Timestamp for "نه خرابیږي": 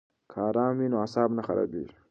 1.37-1.95